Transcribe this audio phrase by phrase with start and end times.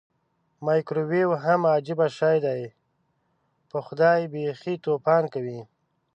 [0.65, 2.61] مایکرو ویو هم عجبه شی دی
[3.71, 5.59] پخدای بیخې توپان کوي.